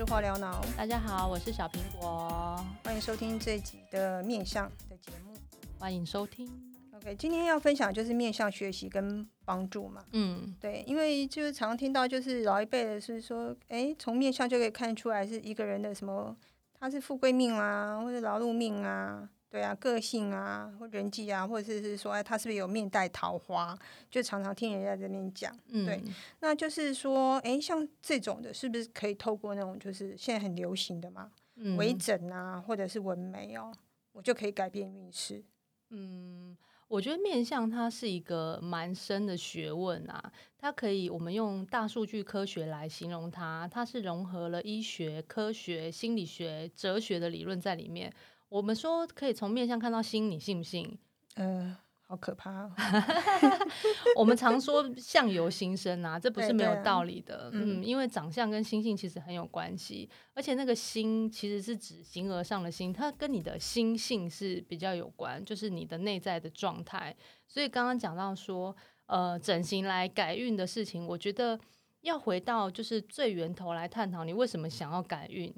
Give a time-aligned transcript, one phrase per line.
[0.00, 5.34] 是化疗脑，大家好，我是小苹果，欢迎收听这一集的面向的节目。
[5.78, 6.50] 欢迎收听。
[6.94, 10.02] OK，今天要分享就是面向学习跟帮助嘛。
[10.12, 16.34] 嗯，对，因为就是常听到就是老一辈的是说，哎，从面相就可以看出来是一个人的什么，
[16.78, 23.76] 他是富贵命啊，或者劳碌命啊，对啊，个性啊，或人际啊，或者是是说，哎，他是不是有面带桃花？
[24.08, 25.52] 就常常听人家这边讲。
[25.70, 26.00] 嗯对，
[26.38, 33.72] 那就是说，哎，像这种的，是不是可以透过那种就是现在很流行的嘛，嗯微整啊，或者是纹眉哦，
[34.12, 35.42] 我就可以改变运势？
[35.88, 48.12] 嗯，我觉得面相它是一个蛮深的学问啊，它可以我们用大数据科学来形容它，它是融合了医学、科学、心理学、哲学的理论在里面。
[48.50, 50.98] 我们说可以从面相看到心，你信不信？
[51.36, 52.72] 呃，好可怕、哦。
[54.18, 57.48] 我们常说相由心生啊，这不是没有道理的。
[57.52, 67.16] 嗯嗯，因为长相跟心性其实很有关系，而且那个心其实是指形而上的心，它跟你的心性是比较有关，就是你的内在的状态。
[67.46, 68.76] 所以刚刚讲到说，
[69.06, 71.56] 呃，整形来改运的事情，我觉得
[72.00, 75.54] 要回到就是最源头来探讨，你为什么想要改运？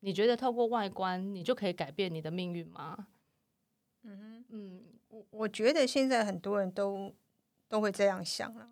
[0.00, 3.08] 你觉得透过外观，你就可以改变你的命运吗？
[4.04, 7.12] 嗯嗯，我我觉得现在很多人都
[7.68, 8.68] 都会这样想了。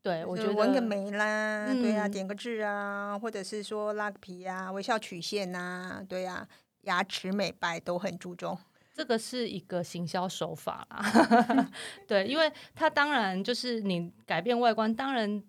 [0.00, 6.48] 对，我觉得就是纹个眉啦，对呀、嗯点个痣啊，或者是说拉个皮啊，微笑曲线呐、对呀、
[6.82, 8.56] 牙齿美白都很注重。
[8.94, 11.70] 这个是一个行销手法啦，
[12.06, 15.42] 对，因为它当然就是你改变外观，当然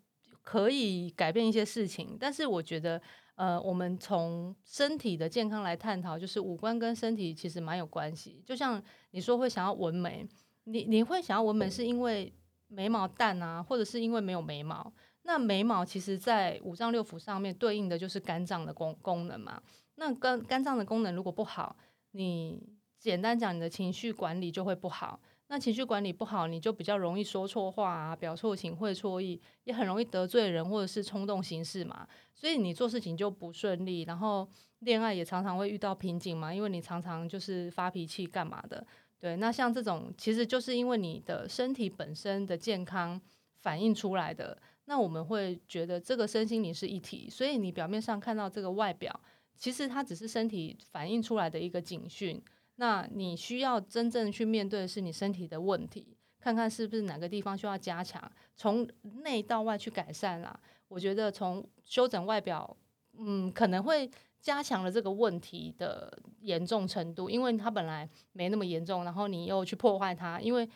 [0.44, 3.02] 可以改变一些事情，但是我觉得，
[3.40, 8.44] 呃，我们从身体的健康来探讨，就是五官跟身体其实蛮有关系。
[8.46, 10.28] 就像你说会想要纹眉，
[10.66, 12.34] 你你会想要纹眉是因为
[12.68, 14.92] 眉毛淡啊，或者是因为没有眉毛。
[15.22, 19.62] 那眉毛其实，在五脏六腑上面对应的就是肝脏的功功能嘛。
[19.96, 21.78] 那肝肝脏的功能如果不好，
[22.12, 22.62] 你
[22.98, 25.18] 简单讲，你的情绪管理就会不好。
[25.52, 32.08] 那情绪管理不好，你就比较容易说错话啊，表错情、会错意，也很容易得罪人或者是冲动行事嘛。
[32.36, 34.48] 所以你做事情就不顺利，然后
[34.80, 38.86] 恋爱也常常会遇到瓶颈嘛，因为你常常就是发脾气干嘛的。
[39.20, 43.20] 对，那像这种其实就是因为你的身体本身的健康
[43.58, 44.56] 反映出来的。
[44.86, 49.20] 那我们会觉得这个身心灵是一体，所以你表面上看到这个外表，
[49.58, 52.40] 其实它只是身体反映出来的一个警讯。
[52.80, 58.88] 那你需要真正去面对的是你身体的问题，看看是不是哪个地方需要加强，从
[59.22, 60.58] 内到外去改善啦。
[60.88, 62.76] 我觉得从修整外表，
[63.18, 70.68] 嗯，可能会加强了这个问题的严重程度，因为它本来没那么严重，然后你又去破坏它，因为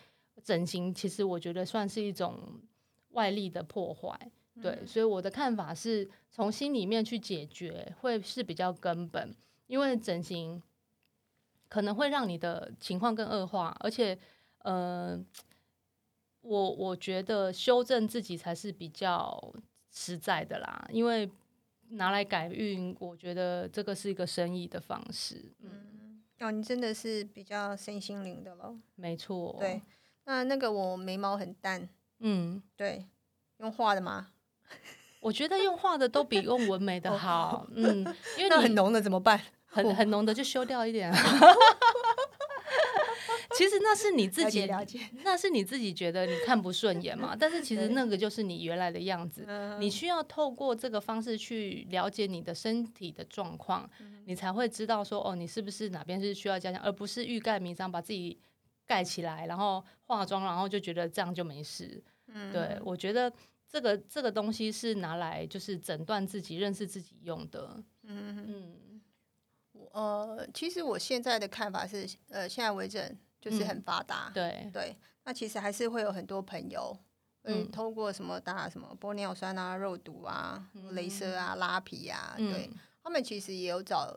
[0.44, 2.38] 整形其实我觉得算是一种
[3.12, 4.20] 外力的破坏。
[4.62, 9.34] 对，所以我的看法是从心里面去解决，会是比较根本，
[9.68, 10.62] 因为整形
[11.74, 14.16] 可能会让你的情况更恶化，而且，
[14.60, 15.20] 呃，
[16.42, 19.52] 我我觉得修正自己才是比较
[19.90, 21.28] 实在的啦，因为
[21.90, 25.52] 拿来改运，我觉得这个是一个生意的方式。
[25.62, 28.78] 嗯，哦，你真的是比较身心灵的咯。
[28.94, 29.56] 没错。
[29.60, 29.82] 对，，
[30.26, 31.90] 那那个我眉毛很淡，
[32.20, 33.04] 嗯，对，
[33.58, 34.30] 用画的吗？
[35.22, 37.66] 我觉得用画的都比用纹眉的好。
[37.74, 37.98] 嗯，
[38.38, 39.42] 因为你那很浓的怎么办？
[39.74, 41.12] 很很浓的就修掉一点。
[43.56, 47.36] 其实那是你自己了解，那是你自己觉得你看不顺眼嘛。
[47.40, 49.46] 但是其实那个就是你原来的样子。
[49.48, 58.40] 嗯你需要透过这个方式去了解你的身体的状况，嗯你才会知道说哦，你是不是哪边是需要加强，而不是欲盖弥彰，把自己
[58.88, 62.04] 盖起来，然后化妆，然后就觉得这样就没事。
[62.28, 63.32] 嗯对我觉得
[63.70, 67.78] 这个这个东西是拿来就是诊断自己、认识自己用的。
[68.06, 68.76] 嗯嗯
[69.94, 76.98] 呃，其实我现在的看法是，呃，现在微整就是很发达，对，对，那其实还是会有很多朋友，
[77.44, 82.74] 嗯，嗯通过什么打什么玻尿酸啊、肉毒啊、镭射啊、拉皮啊，对嗯，
[83.04, 84.12] 他们其实也有找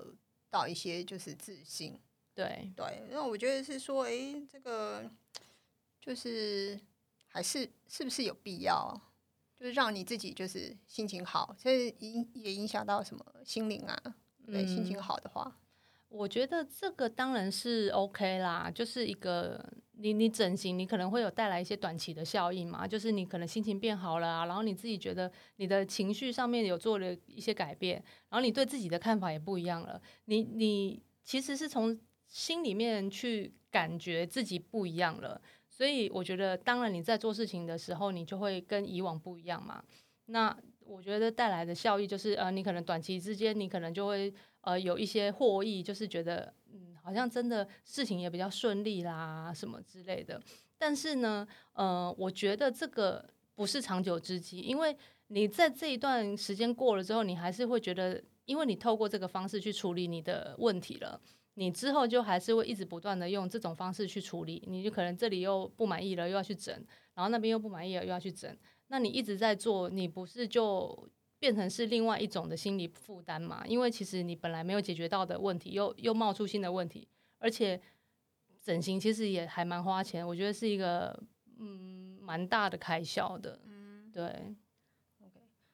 [0.50, 2.00] 到一些就是自信，
[2.34, 5.05] 对，对，那我觉得是说，诶，这个
[6.00, 6.81] 就是
[7.26, 8.99] 还是是不是有必要，
[9.55, 14.14] 就是让你自己就是心情好，所以影也影响到什么心灵啊，
[14.46, 15.55] 对，心情嗯好的话，
[16.08, 19.62] 我觉得这个当然是 OK 啦，就是一个
[19.99, 27.97] 你你整形，你可能会有带来一些短期的效应嘛，就是你可能心情变好了，然后你自己觉得你的情绪上面有做了一些改变，
[28.31, 39.82] 然后你对自己的看法也不一样了，你你其实是从心里面去感觉自己不一样了，所以我觉得当然你在做事情的时候，你就会跟以往不一样嘛。
[40.26, 44.32] 那我觉得带来的效益就是，呃，你可能短期之间你可能就会
[44.66, 50.42] 呃有一些获益，就是觉得嗯好像真的事情也比较顺利啦什么之类的。
[50.76, 53.24] 但是呢，呃，我觉得这个
[53.54, 54.94] 不是长久之计，因为
[55.28, 61.20] 你在这一段时间过了之后，你还是会觉得，因为你透过这个方式去处理你的问题了。
[61.54, 66.74] 你之后就还是会一直不断的用这种方式去处理，你就可能这里又不满意了，又要去整，
[67.14, 68.54] 然后那边又不满意了，又要去整。
[68.88, 73.64] 那你一直在做，你不是就变成是另外一种的心理负担嘛？
[73.66, 77.06] 因为其实你本来没有解决到的问题，又又冒出新的问题，
[77.38, 77.80] 而且
[78.62, 81.18] 整形其实也还蛮花钱，我觉得是一个
[81.58, 83.58] 嗯蛮大的开销的。
[83.64, 84.54] 嗯，对。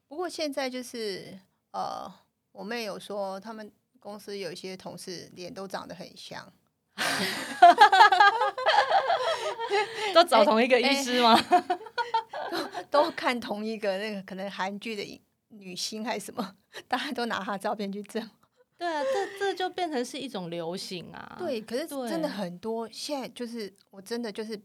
[0.08, 1.38] 不过现在就是
[1.72, 2.10] 呃，
[2.52, 3.70] 我妹有说他们。
[4.02, 6.52] 公司有一些同事脸都长得很像
[10.12, 11.38] 都找同一个医师吗？
[12.90, 15.22] 都看同一个那个可能韩剧的
[15.62, 16.56] 女星还是什么，
[16.88, 18.28] 大家都拿她照片去证。
[18.76, 21.36] 对啊，这这就变成是一种流行啊。
[21.38, 24.60] 对，可是真的很多，现在就是我真的就是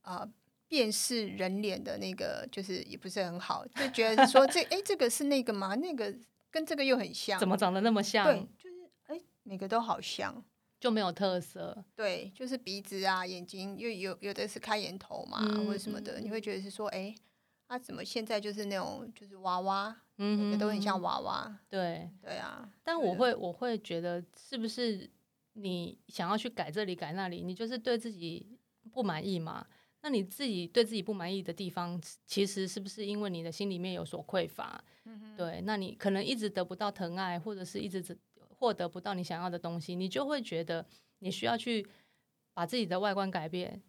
[0.00, 0.26] 啊，
[0.66, 5.74] 辨识人脸的那个就是也不是很好，就觉得说这哎这个是那个吗？
[5.74, 6.14] 那个
[6.50, 8.24] 跟这个又很像，怎么长得那么像？
[8.24, 8.40] 对。
[8.56, 10.42] 就是哎每个都好像，
[10.80, 11.84] 就没有特色。
[11.94, 17.14] 对，就是鼻子啊、眼睛，又有有的是开眼头嘛，或者什么的，你会觉得是说，哎，
[17.68, 21.60] 他怎么现在就是那种就是娃娃，每个都很像娃娃。
[21.68, 22.68] 对，对啊。
[22.82, 25.08] 但我会我会觉得，是不是
[25.52, 28.58] 你想要去改这里改那里，你就是对自己
[28.90, 29.66] 不满意嘛？
[30.00, 34.82] 那你自己对自己不满意的地方，其实是不是因为你的心里面有所匮乏？
[35.36, 38.16] 对，那你可能一直得不到疼爱，或者是一直
[38.48, 40.86] 获得不到你想要的东西，你就会觉得
[41.18, 41.86] 你需要去
[42.54, 43.82] 把自己的外观改变，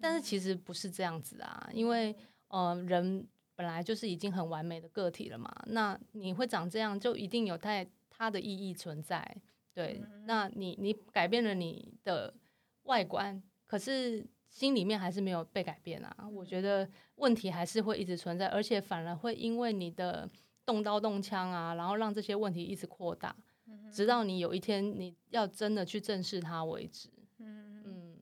[0.00, 2.14] 但是其实不是这样子啊，因为
[2.52, 3.26] 呃，人
[3.56, 9.36] 本来就是已经很完美的个体了嘛，那你会长这样，就一定有它它的意义存在，
[9.72, 12.34] 对，那你你改变了你的
[12.82, 20.28] 外观，可是心里面还是没有被改变啊，我觉得问题还是会一直存在，而且反而会因为你的
[20.66, 23.34] 动刀动枪啊，然后让这些问题一直扩大。
[23.90, 27.08] 直到你有一天你要真的去正视它为止。
[27.38, 28.16] 嗯嗯。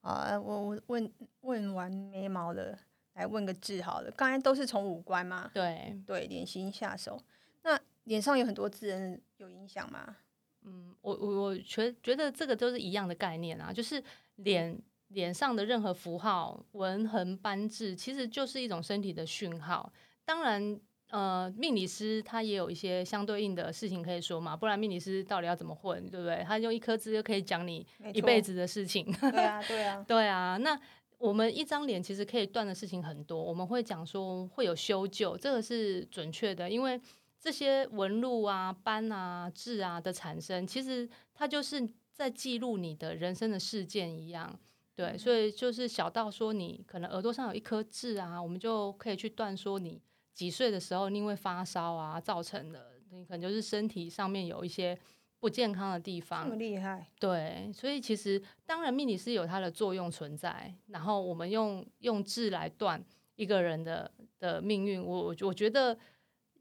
[0.00, 2.78] 啊，我我问问完眉毛了，
[3.14, 4.10] 来问个痣好了。
[4.12, 5.50] 刚才都是从五官嘛？
[5.52, 7.20] 对对，脸型下手。
[7.62, 10.16] 那脸上有很多痣，有影响吗？
[10.62, 14.02] 嗯，我我我觉觉得这个都是一样的概念啊，就是
[14.36, 14.78] 脸
[15.08, 19.92] 脸上的任何符号、纹痕、斑痣，其实就是一种身体的讯号。
[20.24, 20.80] 当然。
[21.10, 26.42] 呃，命理师他也有一些相对应的事情可以说嘛，不然命理师到底要怎么混，对不对？
[26.44, 29.04] 他用一颗痣就可以讲你一辈子的事情。
[29.20, 30.56] 对啊，对啊，对啊。
[30.56, 30.76] 那
[31.18, 37.00] 我们一张脸其实可以断的事情很多，我们会讲说会有修旧，这个是准确的，因为
[37.40, 44.58] 这些纹路啊、斑啊、痣啊的产生，其实它就是在记录你的人生的事件一样。
[44.96, 50.00] 对，所以就是小到说你可能耳朵上有一颗痣啊，我们就可以去断说你。
[50.32, 54.98] 几岁的时候因为发烧啊造成的，你可能就是身体上面有一些
[55.44, 56.44] 不健康的地方。
[56.44, 57.06] 这么厉害？
[57.20, 60.74] 对，所以其实当然命理是有它的作用存在。
[60.86, 63.04] 然后我们用用字来断
[63.36, 65.94] 一个人的的命运，我我觉得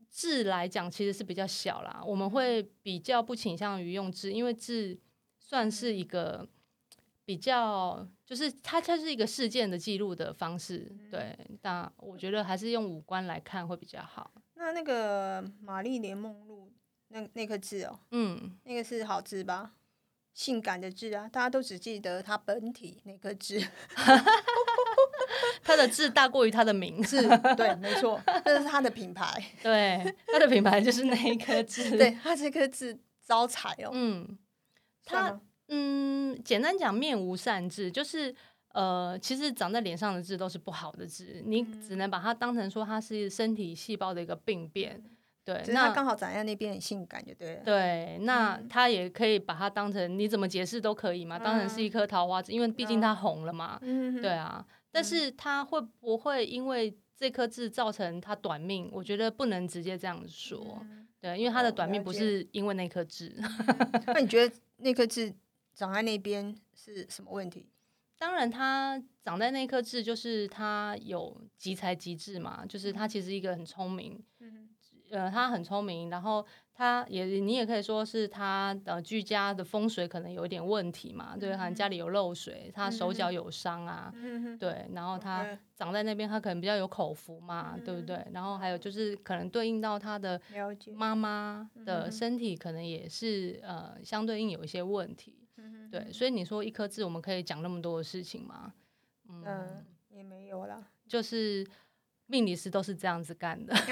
[0.09, 2.03] 字来讲其实是比较小啦。
[2.05, 4.99] 我们会比较不倾向于用字，因为字
[5.39, 6.45] 算是一个。
[7.25, 11.33] 比较就是它，它是一个事件的记录的方式，对。
[11.61, 14.29] 但我觉得还是用五官来看会比较好。
[14.55, 16.69] 那那个玛丽莲梦露
[17.13, 19.71] 那那颗痣哦，嗯，那个是好痣吧？
[20.33, 23.65] 性感的痣啊，大家都只记得它本体那颗痣，
[25.63, 27.21] 它的痣大过于它的名字，
[27.55, 34.37] 对，没错，这是它的品牌，对，它的品牌就是那一颗痣，对，它这颗痣招财哦，嗯，
[35.05, 35.39] 它。
[35.69, 38.35] 嗯，简单讲，面无善痣，就是
[38.73, 45.01] 呃，其实长在脸上的痣都是不好的痣，你只能把它当成说它是身体细胞的一个病变，
[45.45, 45.63] 对。
[45.67, 47.63] 那刚好长在那边很性感，就对了。
[47.63, 53.77] 对，那他也可以把它当成你怎么解释都可以嘛，当成是一颗桃花痣，因为毕竟它红了嘛。
[53.81, 54.21] 嗯。
[54.21, 58.89] 对啊，但是它会不会因为这颗痣造成它短命？
[58.91, 60.85] 我觉得不能直接这样说。
[61.19, 63.35] 对，因为它的短命不是因为那颗痣。
[64.07, 65.33] 那你觉得那颗痣？
[65.75, 67.67] 长在那边是什么问题？
[68.15, 74.23] 当然，它长在那颗痣，就是它有极才极智嘛，就是它其实一个很聪明，
[75.13, 76.43] 呃，他很聪明，然后
[76.73, 84.11] 他也你也可以说是他呃居家的风水可能有一点问题嘛，对，可能家里有漏水，他手脚有伤啊，
[84.59, 88.25] 对，然后他长在那边，他可能比较有口福嘛，对不对？
[88.33, 90.41] 然后还有就是可能对应到他的
[90.95, 95.47] 妈妈的身体，可能也是呃相对应有一些问题，
[95.91, 98.73] 对，所以你说一颗痣，我们可以讲那么多的事情吗？
[99.29, 101.63] 嗯，也没有啦，就是
[102.25, 103.73] 命理师都是这样子干的。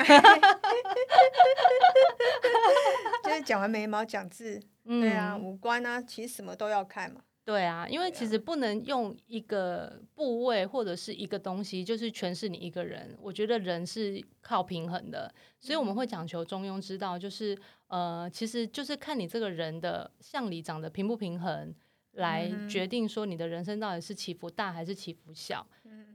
[3.24, 7.22] 就是讲完眉毛讲字，对啊，五官啊，其实什么都要看嘛。
[7.44, 13.18] 对啊，因为其实不能用一个部位或者是一个东西，就是诠释你一个人。
[13.20, 21.74] 我觉得人是靠平衡的，所以我们会讲求中庸之道，就是呃，其实就是看你这个人的相里长得平不平衡，
[22.14, 25.66] 来决定说你的人生到底是起伏大还是起伏小。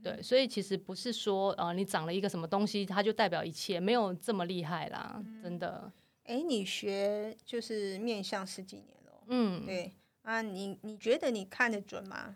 [0.03, 5.91] 对，所以其实不是说呃，你长了一个什么东西，它就代表一切，没有这么厉害啦，真的。
[6.23, 12.35] 哎，你学就是面相十几年了，嗯，对啊，你你觉得你看得准吗？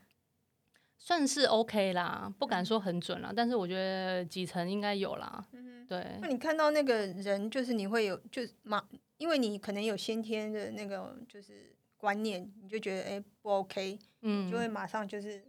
[0.98, 5.46] 算是 OK 啦，不敢说很准啦，但是我觉得几成应该有啦。
[5.52, 6.18] 嗯，对。
[6.20, 8.84] 那你看到那个人，就是你会有，就是嘛，
[9.18, 15.42] 因为你可能有先天的那个就是观念，你就觉得哎不 OK，嗯，就会马上就是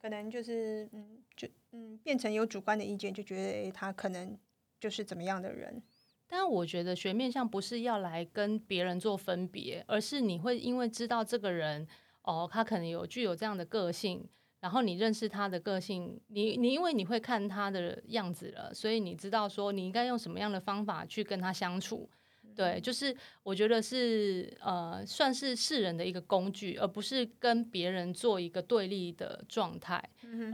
[0.00, 1.20] 可能就是嗯。
[1.36, 4.38] 就嗯，变成有主观的意见，就觉得诶，他可能
[4.78, 5.82] 就是怎么样的人。
[6.28, 11.84] 但我觉得学面相不是要来跟别人做分别，而是你会因为知道这个人
[12.22, 14.24] 哦，他可能有具有这样的个性，
[14.60, 22.08] 然后你认识他的个性，你你因为你会看他的样子了，所以你知道说你应该用什么样的方法去跟他相处。
[22.54, 30.02] 对，就是我觉得是呃，算是世人的一个工具，而不是跟别人做一个对立的状态。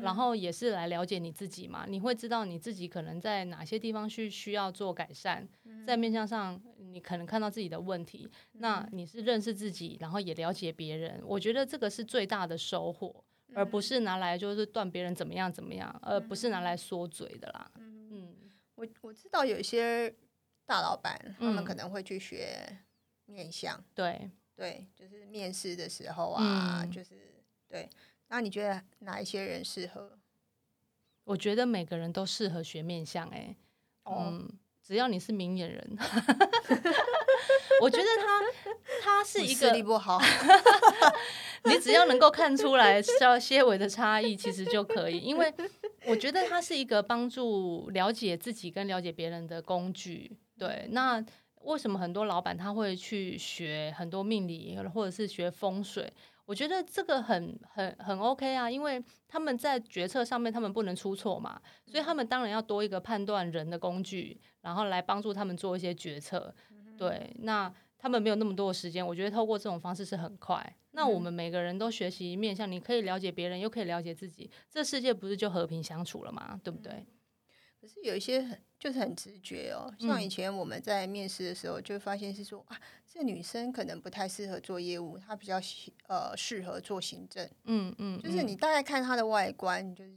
[0.03, 5.49] 然后也是来了解你自己嘛，你会知道你自己可能在哪些地方去需要做改善，
[5.87, 11.21] 在面向上你可能看到自己的问题，那你是认识自己，然后也了解别人。
[11.25, 17.71] 我觉得这个是最大的收获，而不是拿来就是断别人怎么样怎么样，而不是拿来说嘴的啦。
[17.79, 18.35] 嗯，
[18.75, 20.15] 我我知道有一些。
[20.71, 22.65] 大老板他们可能会去学
[23.27, 27.91] 面相，对对，就是面试的时候啊，就是对。
[28.29, 30.17] 那你觉得哪一些人适合？
[31.25, 33.57] 我觉得每个人都适合学面相，哎，
[34.05, 34.49] 嗯，
[34.81, 35.99] 只要你是明眼人，
[37.83, 38.41] 我觉得他
[39.03, 40.21] 他是一个视力不好，
[41.67, 45.53] 你只要能够看出来稍些微的差异，其实就可以，因为
[46.07, 50.39] 我觉得它是一个帮助了解自己跟了解别人的工具。
[50.61, 51.25] 对，那
[51.63, 56.13] 为什么很多老板他会去学很多命理，或者是学风水？
[56.45, 66.55] 我觉得这个很很很 OK 啊，因为他们在决策上面他们不能出错嘛，所以他们当然要多一个判断人的工具，然后来帮助他们做一些决策。
[66.99, 70.77] 对，那他们没有那么多的时间，我觉得透过这种方式是很快。
[70.91, 76.61] 那我们每个人都学习面向，你可以了解别人，又可以了解自己，这世界不是就和平相处了嘛？
[76.63, 77.07] 对不对？
[77.81, 85.61] 可是有一些很就是很直觉哦，像以前我们在面试的时候，就发现是说啊，这女生可能不太适合做业务，她比较
[86.09, 87.47] 呃适合做行政。
[87.65, 90.15] 嗯嗯，就是你大概看她的外观，就是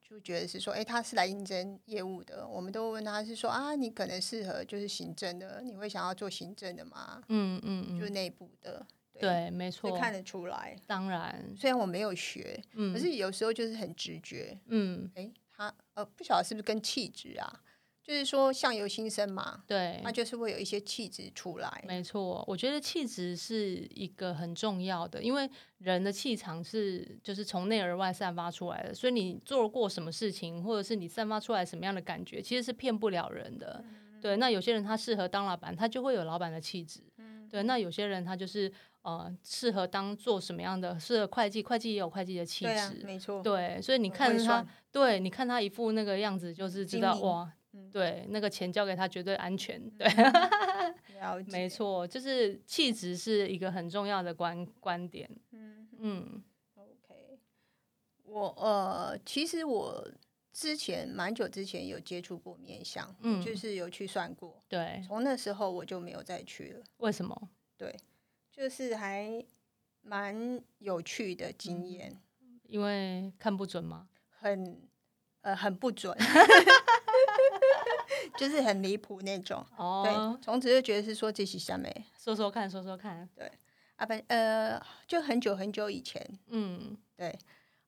[0.00, 2.46] 就觉得是说，哎，她是来应征业务的。
[2.46, 7.20] 我们都问她是说啊，你可能适合就是行政的，你会想要做行政的吗？
[7.26, 8.86] 嗯嗯嗯，就是内部的。
[9.18, 10.76] 对，没错，看得出来。
[10.86, 14.56] 当然，虽然我没有学，嗯，可是有时候就是很直觉。
[14.66, 15.28] 嗯，哎。
[15.60, 17.60] 他呃不晓得是不是跟气质啊，
[18.08, 21.84] 就是说相由心生嘛，对，那就是会有一些气质出来。
[21.86, 25.46] 没错，我觉得气质是一个很重要的，因为
[25.76, 33.84] 人的气场是就是从内而外散发出来的，所以你做过什么事情，或者是你散发出来什么样的感觉，其实是骗不了人的。
[34.22, 37.02] 对，那有些人他适合当老板，他就会有老板的气质。
[37.50, 38.72] 对，那有些人他就是
[39.02, 40.98] 呃适合当做什么样的？
[40.98, 43.42] 适合会计，会计也有会计的气质，没错。
[43.42, 47.52] 对，所以你看他，对，你看他一副那个样子，就是知道哇，
[47.90, 49.80] 对，那个钱交给他绝对安全。
[49.90, 50.06] 对，
[51.48, 55.28] 没错，就是气质是一个很重要的观观点。
[55.52, 56.42] 嗯嗯
[56.74, 57.38] ，OK，
[58.24, 60.06] 我呃，其实我
[60.52, 64.62] 之前蛮久之前有接触过面相，嗯，就是有去算过。
[64.68, 66.84] 对，从那时候我就没有再去了。
[66.98, 67.48] 为什么？
[67.76, 67.96] 对，
[68.52, 69.44] 就是还
[70.02, 72.16] 蛮有趣的经验，
[72.64, 74.08] 因为看不准吗？
[74.40, 74.80] 很
[75.40, 76.16] 呃很不准，
[78.38, 79.62] 就是很离谱那种。
[79.76, 83.28] 哦，对，从此就觉得是说这些下面说说看，说说看。
[83.34, 83.50] 对，
[83.96, 87.36] 啊不呃，就很久很久以前，嗯，对，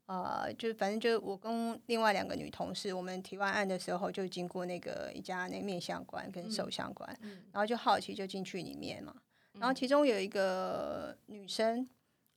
[0.06, 7.16] 呃，就反正就我跟另外两个女同事，我们提完案的时候就经过那个一家那面相馆跟手相馆，
[7.52, 9.14] 然后就好奇就进去里面嘛，
[9.52, 11.88] 然后其中有一个女生。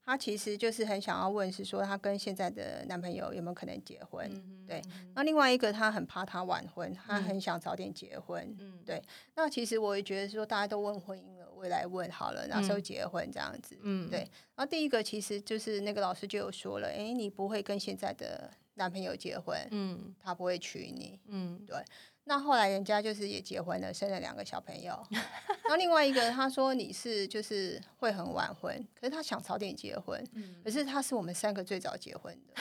[0.06, 4.30] 她其实就是很想要问，是说她跟现在的男朋友有没有可能结婚？
[4.68, 4.82] 对。
[5.16, 8.56] 那另外一个，她很怕他晚婚，她很想早点结婚。
[8.60, 9.02] 嗯，对。
[9.36, 13.78] 那其实我也觉得说，大家都问婚姻了，我也来问好了，哪时候结婚这样子？
[13.82, 14.20] 嗯，对。
[14.20, 21.78] 然后第一个其实就是那个老师就有说了，哎，你不会跟现在的男朋友结婚，嗯，他不会娶你，嗯，对。
[22.26, 24.98] 那后来人家就是也结婚了，生了两个小朋友。
[25.12, 30.26] 然后另外一个他说你是就是会很晚婚，可是他想早点结婚。
[30.64, 32.54] 可是他是我们三个最早结婚的。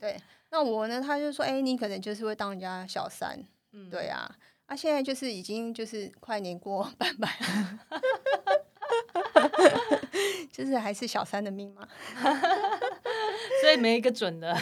[0.00, 0.18] 对。
[0.48, 1.00] 那我呢？
[1.00, 3.38] 他就说：“哎，你可能就是会当人家小三。”
[3.90, 4.34] 对啊。
[4.66, 7.78] 他现在就是已经就是快年过半百了。
[10.50, 11.86] 就是还是小三的命嘛。
[13.62, 14.56] 所以没一个准的。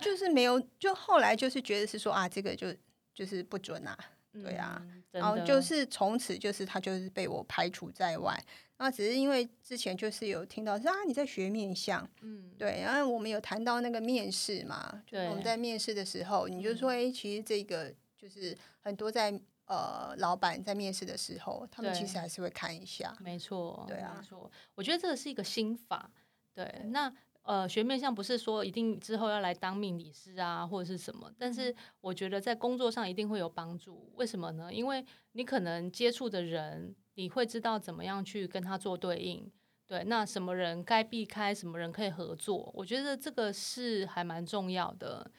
[0.00, 2.68] 就是没有，就后来就是觉得是说啊，这个就。
[3.14, 3.96] 就是不准啊，
[4.32, 8.38] 对啊，然后就是从此就是他就是被我排除在外，
[8.78, 26.10] 那只是因为之前就是有听到说啊你在学面相，嗯，对，然后我们有谈到那个面试嘛，就我们在面试的时候，你就说哎，其实这个就是很多在呃老板在面试的时候，他们其实还是会看一下，没错，对啊，没错，我觉得这个是一个心法，
[26.54, 27.12] 对，那。
[27.42, 34.12] 呃，学面相不是说一定之后要来当命理师啊，或者是什么，但是我觉得在工作上一定会有帮助。
[34.14, 34.72] 为什么呢？
[34.72, 39.50] 因为你可能接触的人，你会知道怎么样去跟他做对应。
[39.86, 45.30] 对，那什么人该避开，什么人可以合作，我觉得这个是还蛮重要的。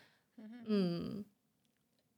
[0.68, 1.24] 嗯，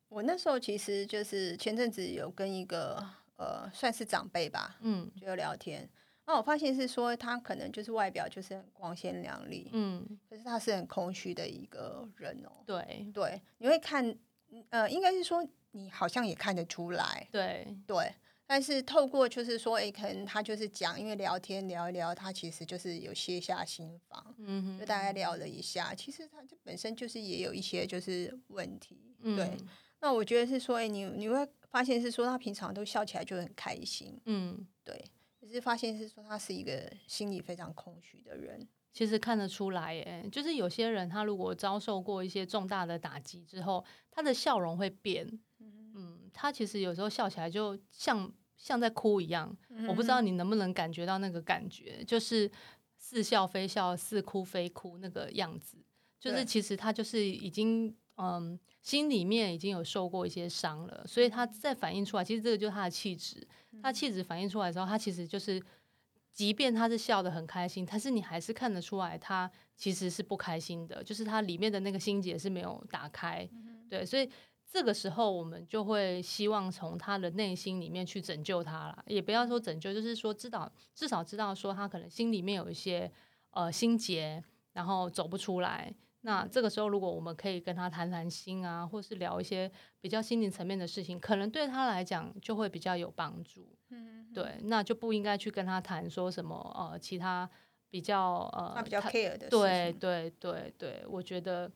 [0.09, 3.01] 我那时候其实就是前阵子有跟一个
[3.37, 5.89] 呃，算是长辈吧，嗯，就聊天。
[6.27, 12.51] 那我发现是说他可能就是外表就是很光鲜亮丽，嗯，可是他是很空虚的一个人哦。
[12.65, 14.15] 对对，你会看，
[14.70, 18.12] 呃，应该是说你好像也看得出来，对对。
[18.48, 29.58] 但是透过就是说，哎，可能他就是讲，因为聊天聊一聊，他其实就是有卸下心防，嗯，就大概聊了一下，其实他这本身就是也有一些就是问题，对。
[30.00, 35.03] 那我觉得是说，哎，你你会发现是说他平常都笑起来就很开心，嗯，对。
[35.46, 49.55] 只是发现是说他是一个心里非常空虚的人，其实看得出来，耶，就是有些人他如果遭受过一些重大的打击之后，他的笑容会变，嗯，他其实有时候笑起来就像像在哭一样，
[49.88, 52.50] 我不知道你能不能感觉到那个感觉，就是
[52.98, 55.77] 似笑非笑，似哭非哭那个样子，
[56.20, 63.45] 就是其实他就是已经嗯心里面已经有受过一些伤了，所以他再反映出来，其实这个就是他的气质。
[63.81, 65.59] 他气质反映出来之后，他其实就是，
[66.31, 73.50] 即便他是笑得很开心，但是你还是看得出来他其实是不开心的，就是他里面的那个心结是没有打开。
[73.89, 74.29] 对，所以
[74.71, 83.11] 这个时候我们就会希望从他的内心里面去拯救他了，也不要说拯救，就是说知道至少知道说他可能心里面有一些
[83.50, 84.43] 呃心结，
[84.74, 85.91] 然后走不出来。
[86.25, 93.77] 那这个时候，如果我们可以跟他谈谈心啊，或是聊一些比较心灵层面的事情，可能对他来讲就会比较有帮助。
[93.90, 97.48] 嗯，对，那就不应该去跟他谈说什么呃其他
[97.92, 99.48] 比较呃比较 care 的。
[99.50, 101.72] 对对对对，我觉得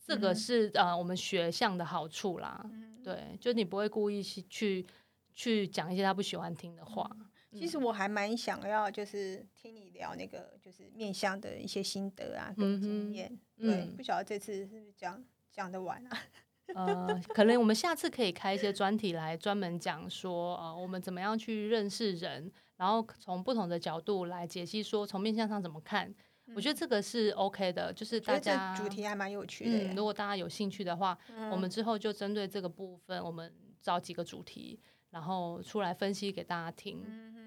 [0.00, 2.64] 这个是呃我们学相的好处啦。
[3.04, 4.86] 对，就你不会故意去
[5.34, 7.10] 去讲一些他不喜欢听的话。
[7.52, 13.38] 其实我还蛮想要，就是听你聊那个，就是面相的一些心得啊，跟经验。
[13.58, 16.18] 对，不晓得这次是不是讲讲得完啊？
[16.74, 26.12] 呃，可能我们下次可以开一些专题来专门讲说，呃，我们怎么样去认识人，然后从不同的角度来解析，说从面相上怎么看。
[26.54, 29.94] 我觉得这个是 OK 的，就是大家主题还蛮有趣的。
[29.94, 31.16] 如果大家有兴趣的话，
[31.50, 34.80] 我们之后就针对这个部分，我们找几个主题。
[35.12, 37.04] 然后出来分析给大家听，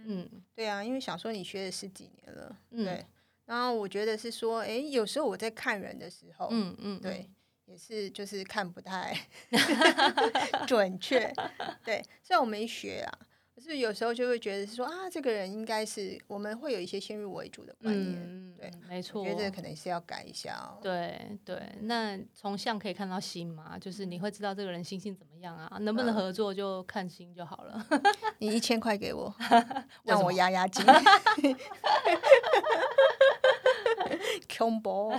[0.07, 3.03] 嗯，对啊，因为想说你学了十几年了，对，
[3.45, 7.27] 然后我觉得是说，哎，有时候我在看人的时候，嗯嗯，对，
[7.65, 9.17] 也是就是看不太
[10.67, 11.33] 准确，
[11.83, 13.19] 对，虽然我没学啊。
[13.55, 20.77] 可是有时候就会觉得是说啊，这个人应该是我们会有一些先入为主的观念，对，没错，我觉得可能是要改一下哦。
[20.83, 27.87] 对对，那从相可以看到心嘛，就是你会知道这个人心性怎么样啊，能不能合作就看心就好了。
[28.39, 29.33] 你一千块给我，
[30.03, 30.85] 让我压压惊。
[34.49, 35.17] combo，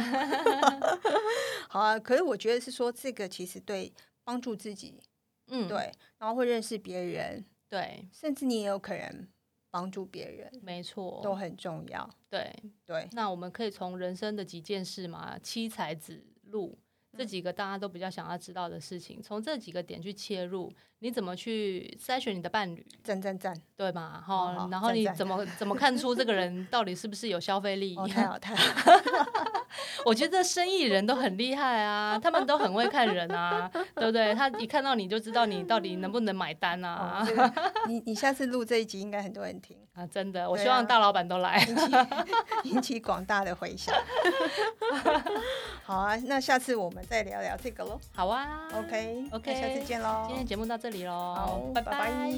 [1.68, 1.99] 好啊。
[1.99, 3.90] 可是我觉得是说这个其实对
[4.25, 5.01] 帮助自己，
[5.49, 7.42] 嗯，对，然后会认识别人。
[7.68, 9.29] 对，甚至你也有可能
[9.70, 12.09] 帮助别人，没错，都很重要。
[12.31, 12.52] 对
[12.85, 16.79] 对，那我们可以从人生的几件事嘛，七才子路。
[17.16, 22.87] 这几个大家都比较想要知道的事情，从这几个点去切入，你怎么去筛选你的伴侣？
[23.02, 24.22] 赞赞赞，对吗？
[24.24, 27.96] 好哈，然后你怎么 怎么看出这个人到底是不是有消费力？
[28.09, 28.92] 太好太好，
[30.05, 34.35] 我觉得生意人都很厉害啊，他们都很会看人啊，对不对？
[34.35, 37.26] 他一看到你就知道你到底能不能买单啊。
[37.88, 41.93] 你你下次录这一集应该很多人听啊，真的，我希望大老板都来，引起
[42.69, 43.95] 引起广大的回响。
[45.83, 47.99] 好啊，那下次我们再聊聊这个喽。
[48.15, 50.25] 好啊，OK OK，下次见喽。
[50.27, 52.31] 今天节目到这里喽，好，拜拜。